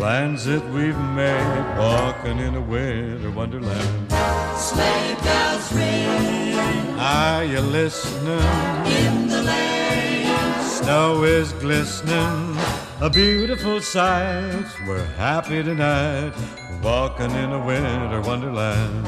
plans 0.00 0.46
that 0.46 0.64
we've 0.70 0.98
made, 1.14 1.76
walking 1.76 2.38
in 2.38 2.54
a 2.54 2.60
winter 2.60 3.30
wonderland. 3.30 4.10
Sleigh 4.56 5.14
bells 5.22 5.70
ring 5.74 6.98
Are 6.98 7.44
you 7.44 7.60
listening? 7.60 8.86
in 9.04 9.28
the 9.28 9.42
lane. 9.42 10.62
Snow 10.62 11.24
is 11.24 11.52
glistening, 11.52 12.56
a 13.02 13.10
beautiful 13.10 13.82
sight. 13.82 14.64
We're 14.88 15.04
happy 15.18 15.62
tonight, 15.62 16.32
walking 16.82 17.32
in 17.32 17.52
a 17.52 17.62
winter 17.62 18.22
wonderland. 18.22 19.04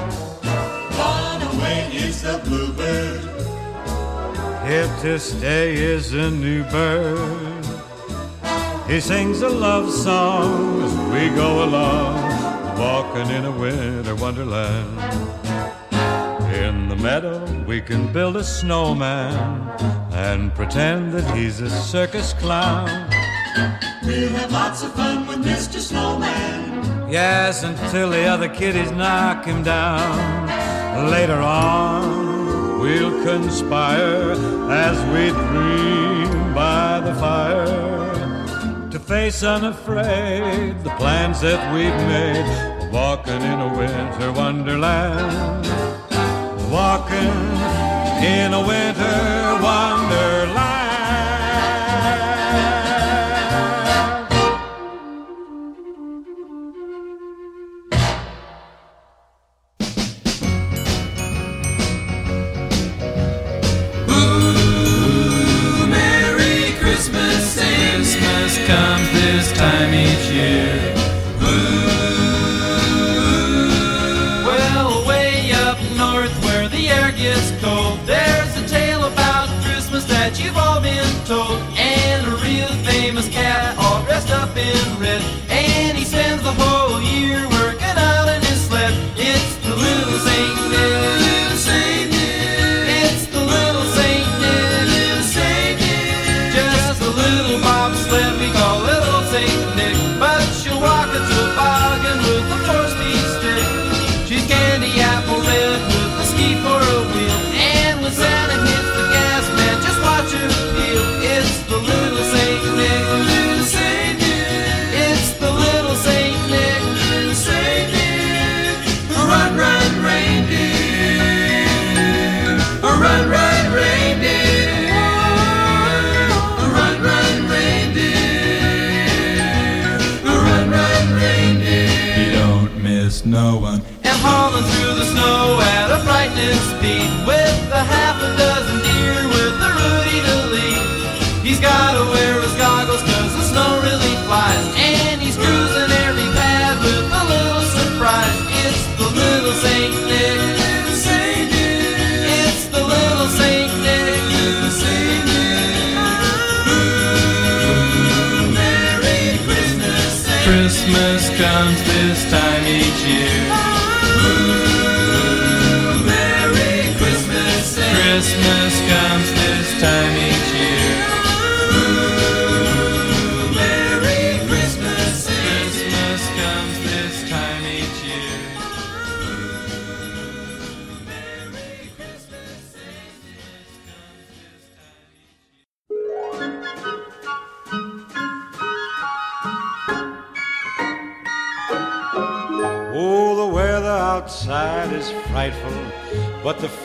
Gone 1.01 1.43
away 1.55 1.89
is 1.95 2.21
the 2.21 2.37
bluebird. 2.45 3.23
Here 4.69 4.95
to 5.01 5.19
stay 5.19 5.75
is 5.75 6.13
a 6.13 6.31
new 6.31 6.65
bird. 6.65 7.52
He 8.87 9.01
sings 9.01 9.41
a 9.43 9.49
love 9.49 9.91
song 9.91 10.83
as 10.83 10.93
we 11.13 11.35
go 11.35 11.65
along, 11.65 12.79
walking 12.79 13.31
in 13.31 13.45
a 13.45 13.51
winter 13.51 14.15
wonderland. 14.17 14.99
In 16.53 16.89
the 16.89 16.97
meadow, 16.97 17.45
we 17.65 17.81
can 17.81 18.13
build 18.13 18.37
a 18.37 18.45
snowman 18.45 19.71
and 20.13 20.55
pretend 20.55 21.13
that 21.13 21.37
he's 21.37 21.61
a 21.61 21.71
circus 21.71 22.33
clown. 22.35 23.09
We'll 24.05 24.29
have 24.31 24.51
lots 24.51 24.83
of 24.83 24.93
fun 24.95 25.27
with 25.27 25.45
Mr. 25.45 25.79
Snowman. 25.79 27.11
Yes, 27.11 27.63
until 27.63 28.11
the 28.11 28.25
other 28.25 28.49
kiddies 28.49 28.91
knock 28.91 29.45
him 29.45 29.63
down. 29.63 31.11
Later 31.11 31.41
on, 31.41 32.81
we'll 32.81 33.25
conspire 33.25 34.33
as 34.71 34.99
we 35.15 35.31
dream 35.31 36.53
by 36.53 37.01
the 37.01 37.15
fire 37.15 38.12
face 39.13 39.43
unafraid 39.43 40.73
the 40.85 40.91
plans 40.97 41.39
that 41.43 41.61
we've 41.75 42.03
made. 42.17 42.91
Walking 42.91 43.43
in 43.53 43.59
a 43.61 43.71
winter 43.81 44.33
wonderland. 44.33 45.67
Walking 46.73 47.37
in 48.37 48.55
a 48.55 48.63
winter 48.73 49.59
wonderland. 49.69 50.42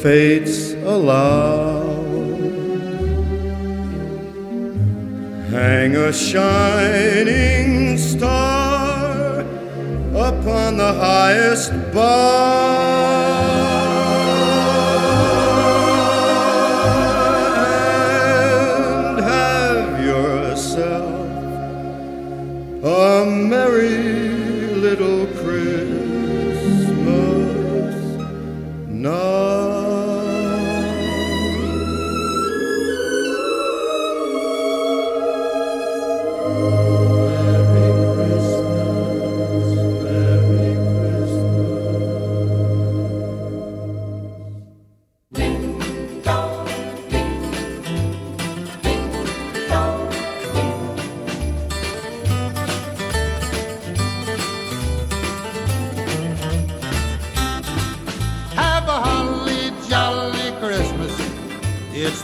Fates 0.00 0.72
allow. 0.72 1.82
Hang 5.50 5.96
a 5.96 6.12
shining 6.12 7.98
star 7.98 9.40
upon 10.14 10.76
the 10.78 10.92
highest 10.94 11.72
bough 11.92 13.31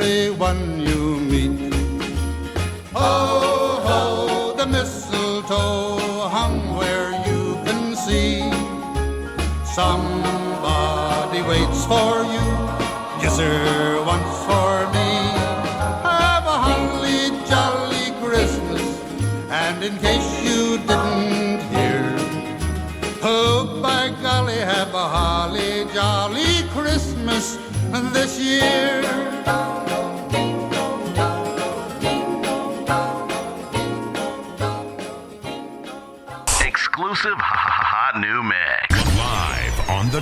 Everyone 0.00 0.80
you 0.80 1.20
meet. 1.20 1.74
Ho, 2.94 3.80
ho, 3.88 4.54
the 4.56 4.66
mistletoe 4.66 5.98
hung 6.36 6.74
where 6.74 7.10
you 7.28 7.60
can 7.66 7.94
see. 7.94 8.40
Somebody 9.78 11.42
waits 11.42 11.84
for 11.84 12.24
you, 12.34 12.46
yes 13.20 13.36
sir, 13.36 14.02
once 14.06 14.36
for 14.48 14.74
me. 14.96 15.10
Have 16.08 16.46
a 16.54 16.58
holly 16.66 17.22
jolly 17.50 18.06
Christmas, 18.24 18.84
and 19.50 19.84
in 19.84 19.98
case 19.98 20.19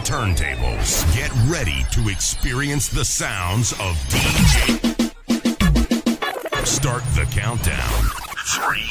turntables. 0.08 1.04
Get 1.14 1.30
ready 1.48 1.84
to 1.92 2.08
experience 2.08 2.88
the 2.88 3.04
sounds 3.04 3.72
of 3.72 3.94
DJ. 4.08 5.12
Start 6.64 7.02
the 7.14 7.28
countdown. 7.30 8.04
Three, 8.46 8.88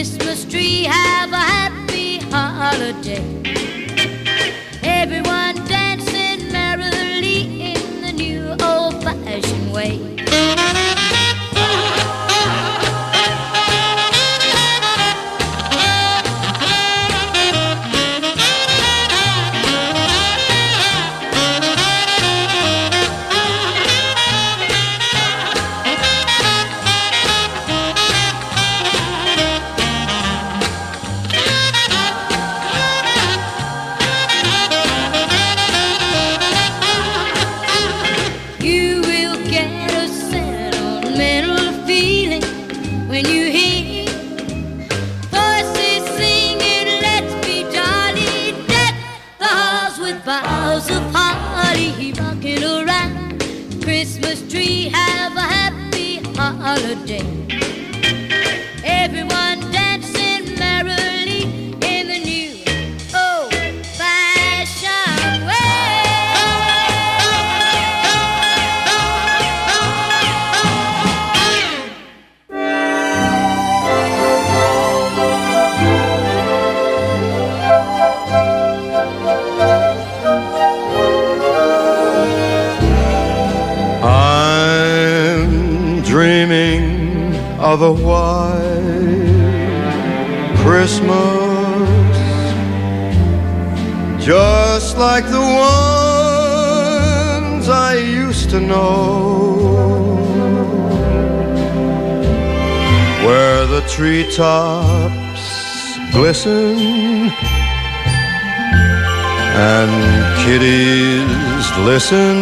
Christmas 0.00 0.44
tree. 0.44 0.84
Have 0.84 1.32
a 1.32 1.36
happy 1.36 2.18
holiday. 2.30 3.39
To 98.50 98.58
know, 98.58 100.10
where 103.24 103.64
the 103.66 103.80
treetops 103.82 105.44
glisten 106.12 107.30
and 109.54 109.92
kiddies 110.42 111.66
listen 111.90 112.34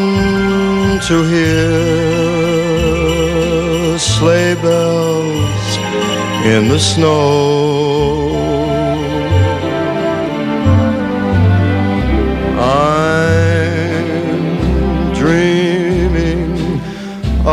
to 1.08 1.16
hear 1.24 2.78
sleigh 3.98 4.54
bells 4.54 5.76
in 6.46 6.68
the 6.68 6.78
snow. 6.78 8.17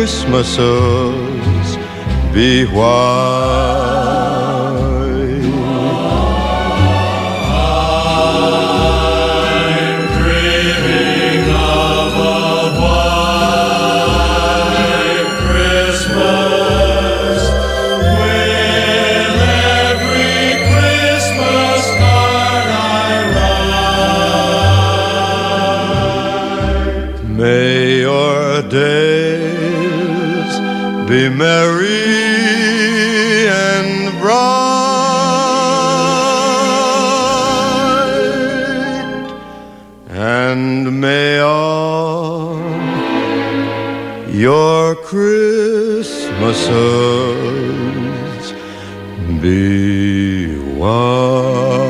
Christmases 0.00 1.76
be 2.32 2.64
white. 2.64 3.69
Be 49.70 50.10
Out 50.82 51.89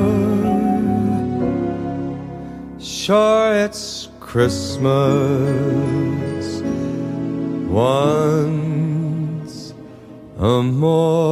Sure, 3.01 3.49
it's 3.55 4.09
Christmas 4.19 4.91
once 7.67 9.73
a 10.37 10.61
more. 10.61 11.31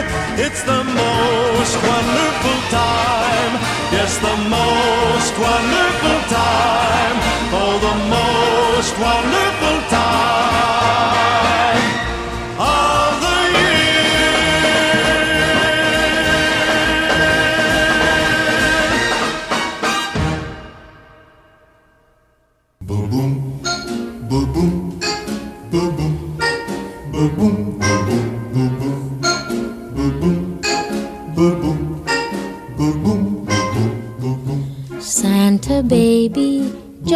It's 0.43 0.63
the 0.63 0.83
most 0.83 1.75
wonderful 1.85 2.59
time. 2.71 3.53
Yes, 3.93 4.17
the 4.17 4.37
most 4.49 5.33
wonderful 5.37 6.19
time. 6.33 7.15
Oh, 7.53 7.77
the 7.77 7.95
most 8.09 8.97
wonderful 8.97 9.77
time 9.91 10.70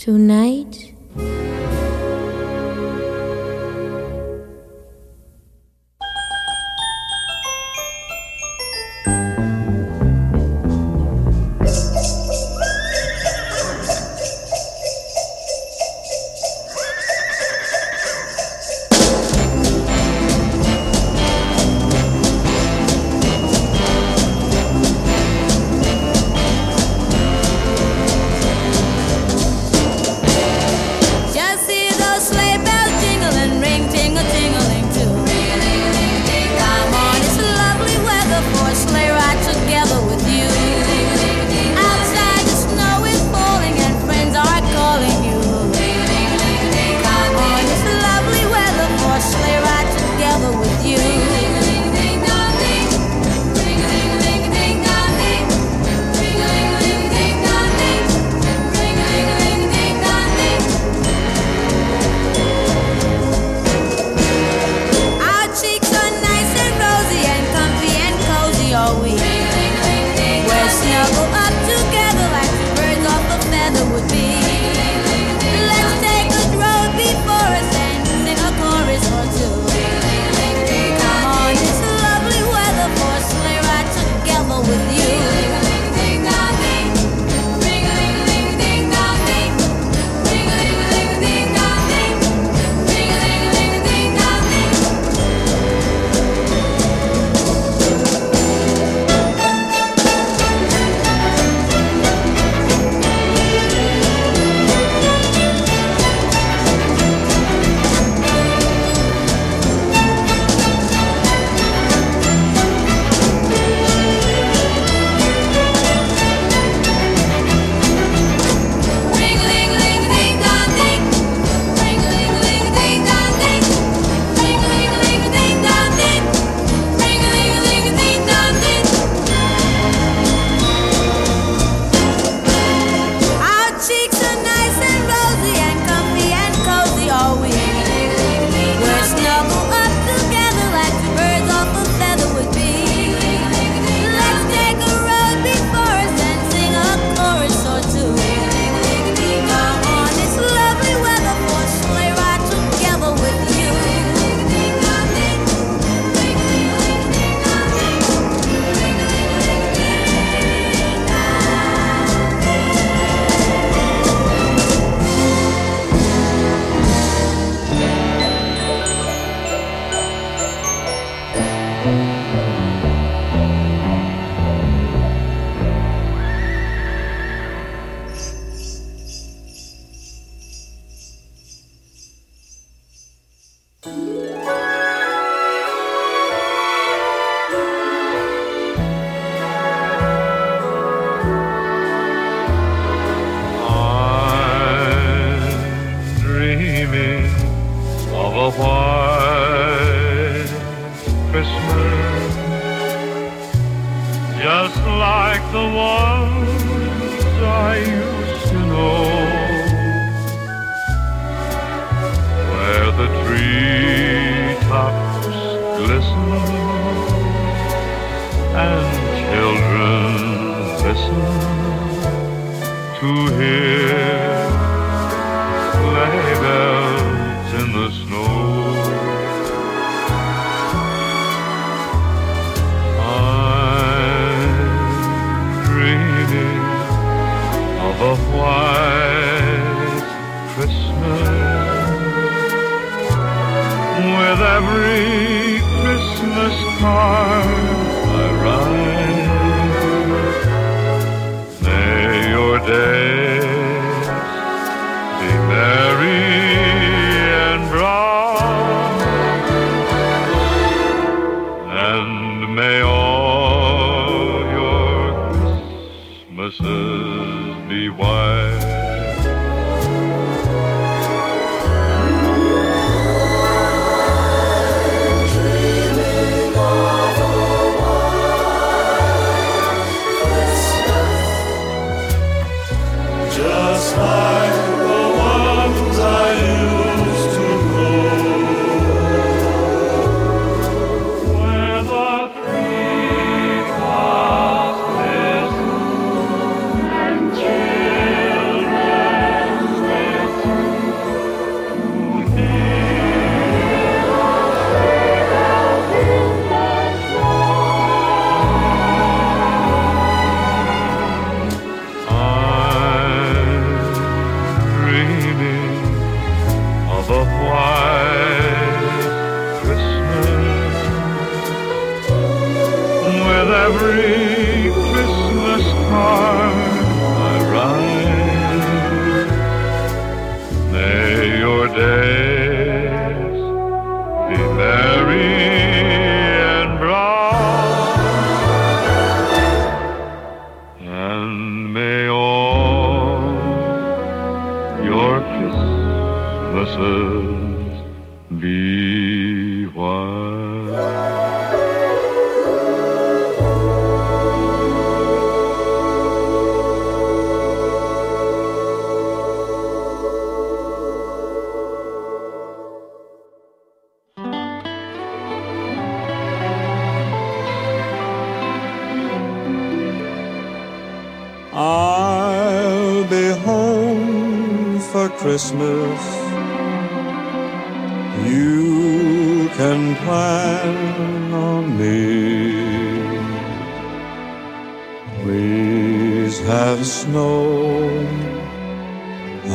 Tonight. 0.00 0.94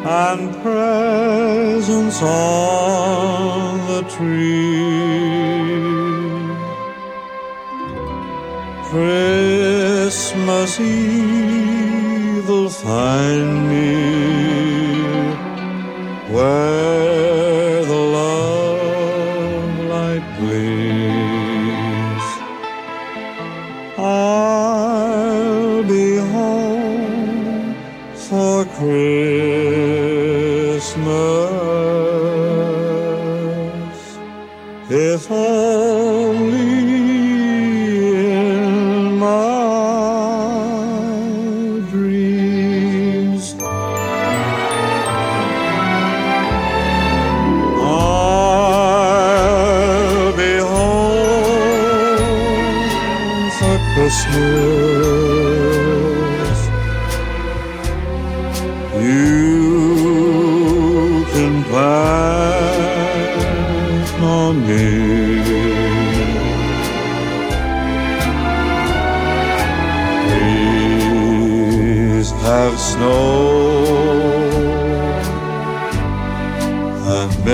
and 0.05 0.41
presents 0.61 2.21
on 2.21 3.79
the 3.91 4.01
tree. 4.15 5.03
Christmas 8.89 10.79
Eve 10.79 12.47
will 12.47 12.69
find 12.69 13.47
me 13.69 13.91
where. 16.33 16.92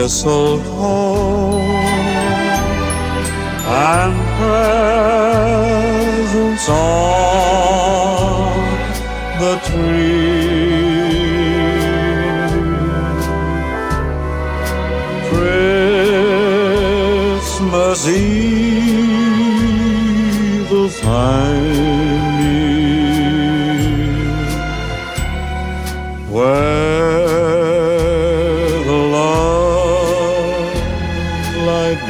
soul. 0.09 0.58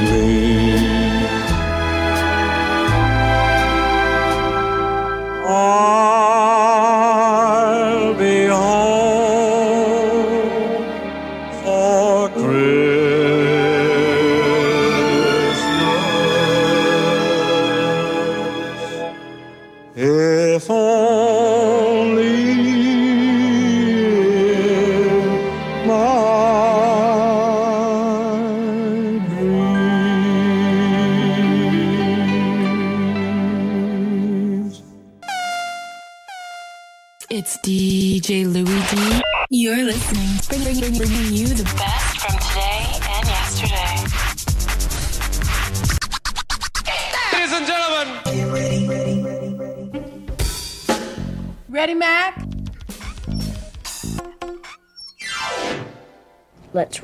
live. 0.06 0.49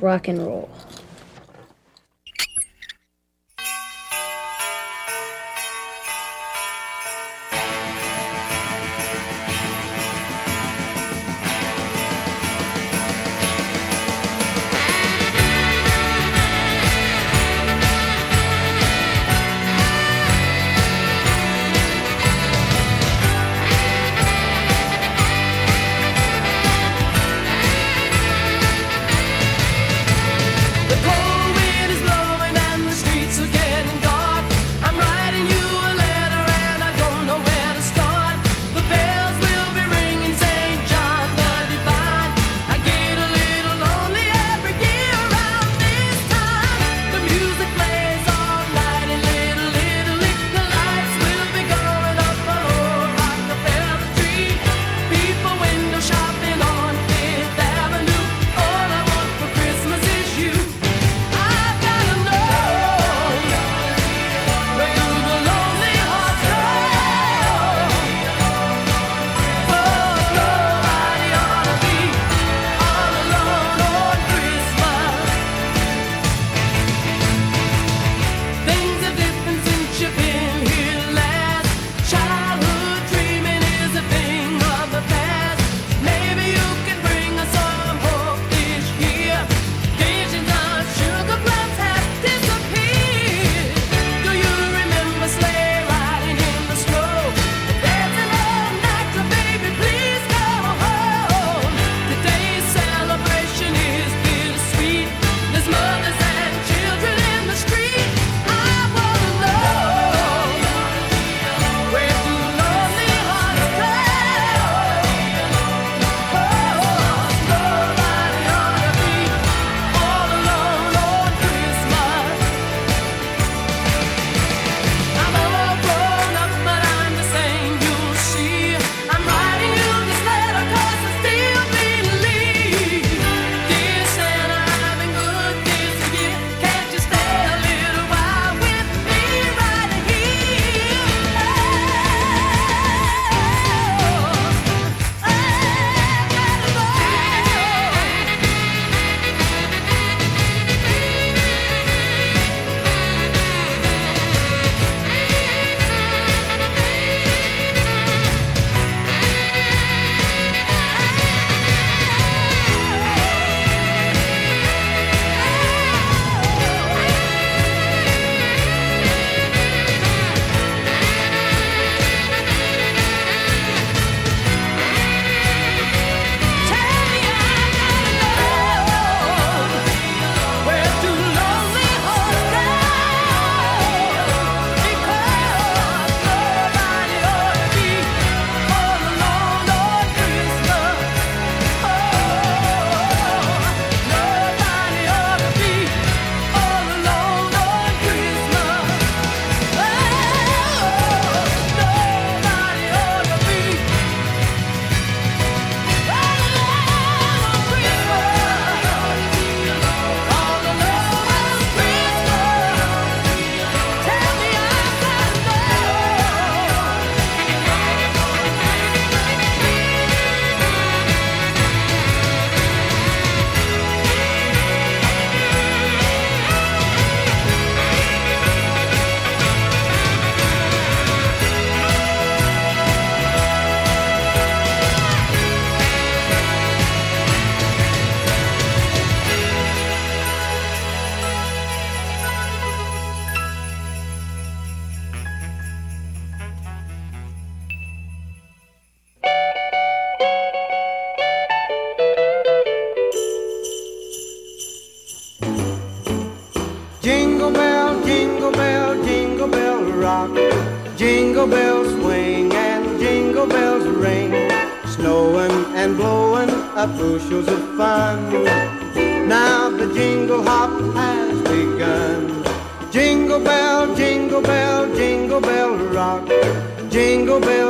Rock 0.05 0.27
and 0.27 0.45
roll. 0.45 0.84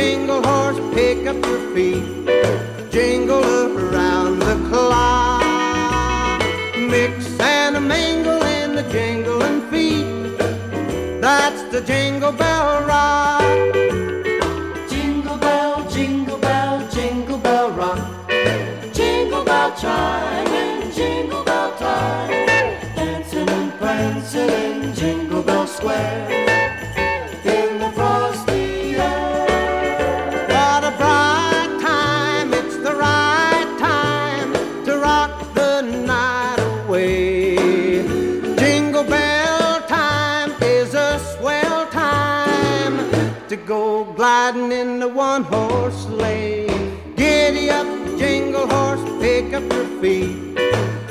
jingle 0.00 0.42
horse, 0.42 0.80
pick 0.94 1.26
up 1.26 1.36
your 1.44 1.60
feet, 1.74 2.04
jingle 2.90 3.44
around 3.44 4.38
the 4.38 4.56
clock. 4.70 6.40
Mix 6.92 7.38
and 7.38 7.76
a 7.76 7.80
mingle 7.80 8.42
in 8.58 8.74
the 8.74 8.84
jingling 8.94 9.60
feet. 9.70 10.38
That's 11.20 11.62
the 11.72 11.82
jingle 11.82 12.32
bell 12.32 12.82
rock. 12.92 13.42
Jingle 14.88 15.36
bell, 15.36 15.86
jingle 15.90 16.38
bell, 16.38 16.88
jingle 16.88 17.38
bell 17.38 17.70
rock. 17.72 18.00
Jingle 18.94 19.44
bell 19.44 19.70
chime 19.76 20.52
and 20.64 20.94
jingle 20.94 21.44
bell 21.44 21.70
time. 21.76 22.30
Dancing 22.96 23.50
and 23.50 23.72
prancing 23.78 24.48
in 24.48 24.94
Jingle 24.94 25.42
Bell 25.42 25.66
Square. 25.66 26.49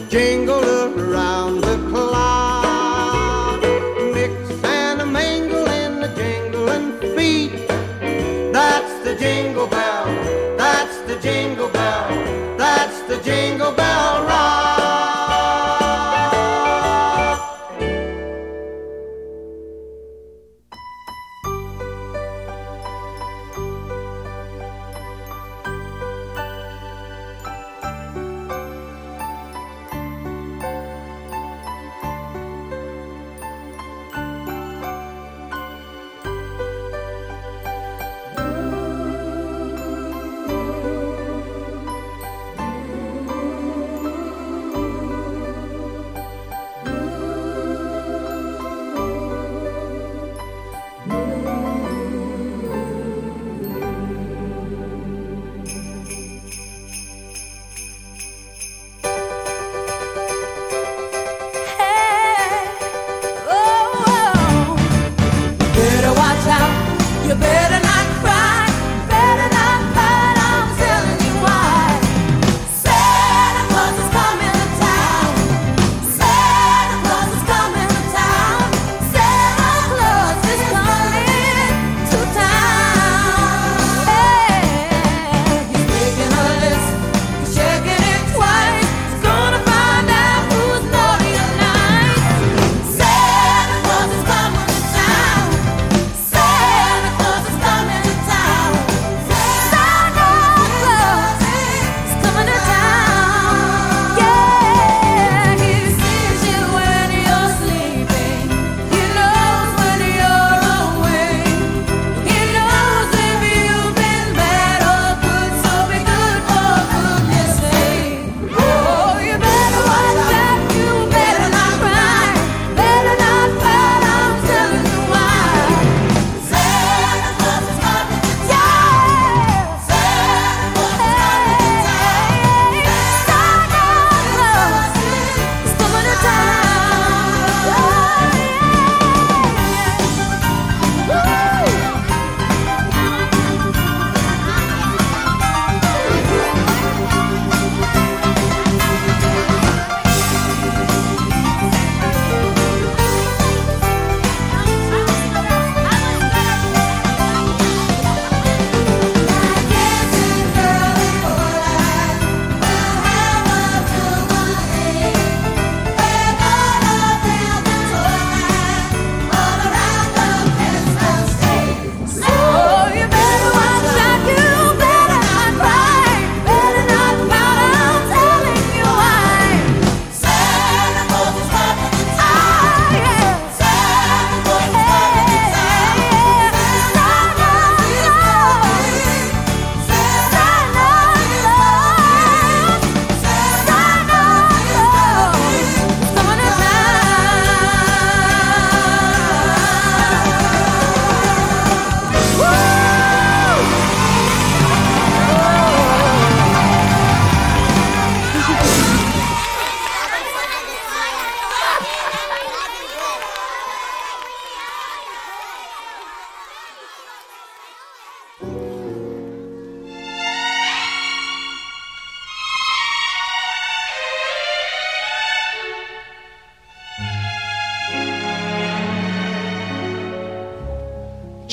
Jingle 0.10 0.64
around 0.66 1.62
the 1.62 1.78
clock. 1.92 3.62
Mix 4.12 4.34
and 4.64 5.02
a 5.02 5.06
mingle 5.06 5.68
in 5.68 6.00
the 6.02 6.08
jingling 6.18 7.00
feet. 7.16 7.68
That's 8.52 9.04
the 9.04 9.16
jingle 9.16 9.68
bell. 9.68 10.06
That's 10.58 10.98
the 11.02 11.20
jingle 11.20 11.70
bell. 11.70 12.10
That's 12.58 13.02
the 13.04 13.18
jingle 13.22 13.72
bell 13.72 14.29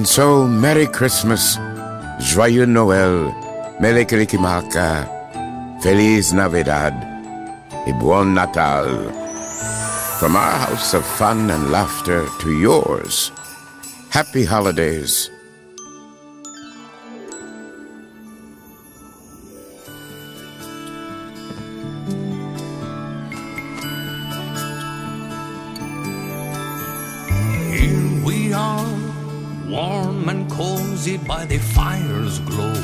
And 0.00 0.08
so, 0.08 0.48
Merry 0.48 0.86
Christmas, 0.86 1.58
Joyeux 2.20 2.64
Noël, 2.64 3.28
Mele 3.80 4.06
Kalikimaka, 4.06 5.04
Feliz 5.82 6.32
Navidad, 6.32 6.94
y 7.86 7.92
Buon 8.00 8.32
Natal. 8.32 8.88
From 10.18 10.36
our 10.36 10.56
house 10.56 10.94
of 10.94 11.04
fun 11.04 11.50
and 11.50 11.70
laughter 11.70 12.24
to 12.40 12.50
yours, 12.50 13.30
happy 14.08 14.42
holidays. 14.42 15.28
Warm 29.70 30.28
and 30.28 30.50
cozy 30.50 31.16
by 31.16 31.44
the 31.44 31.58
fire's 31.58 32.40
glow. 32.40 32.74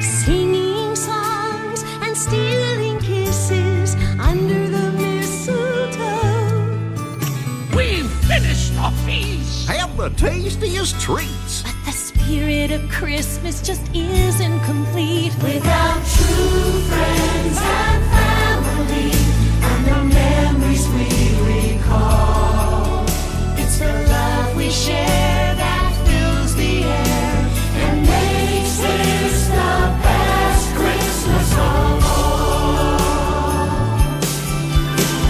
Singing 0.00 0.96
songs 0.96 1.84
and 2.02 2.16
stealing 2.16 2.98
kisses 2.98 3.94
under 4.18 4.68
the 4.68 4.90
mistletoe. 4.92 6.58
We've 7.76 8.10
finished 8.26 8.74
the 8.74 8.90
feast. 9.04 9.68
Have 9.68 9.96
the 9.96 10.10
tastiest 10.10 11.00
treats. 11.00 11.62
But 11.62 11.76
the 11.84 11.92
spirit 11.92 12.72
of 12.72 12.88
Christmas 12.90 13.62
just 13.62 13.82
isn't 13.94 14.60
complete 14.60 15.34
without 15.40 16.02
true 16.16 16.80
friends 16.90 17.58
and 17.62 18.02
family 18.16 19.12
and 19.70 19.86
the 19.86 20.14
memories 20.14 20.88
we 20.88 21.78
recall. 21.78 22.25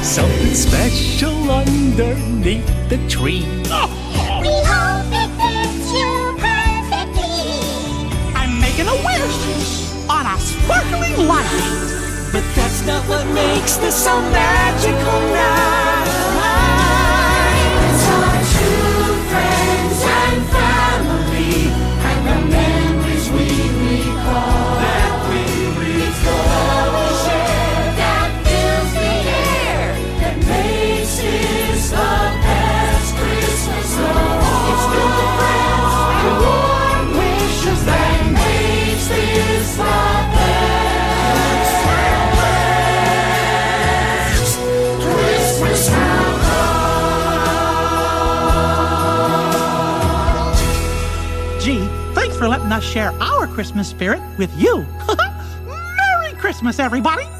Something 0.03 0.55
special 0.55 1.51
underneath 1.51 2.67
the 2.89 2.99
tree. 3.09 3.45
We 4.43 4.55
hope 4.67 5.13
it 5.13 5.31
fits 5.39 5.93
you 5.93 6.11
perfectly. 6.43 7.55
I'm 8.35 8.59
making 8.61 8.89
a 8.89 8.97
wish 9.07 9.39
on 10.11 10.27
a 10.27 10.37
sparkling 10.41 11.29
light. 11.29 12.31
But 12.33 12.43
that's 12.57 12.85
not 12.85 13.03
what 13.09 13.27
makes 13.29 13.77
this 13.77 13.95
so 13.95 14.21
magical 14.21 15.21
night. 15.33 15.86
Us 52.77 52.85
share 52.85 53.11
our 53.23 53.47
Christmas 53.47 53.89
spirit 53.89 54.21
with 54.39 54.55
you. 54.61 54.87
Merry 55.67 56.35
Christmas, 56.39 56.79
everybody! 56.79 57.36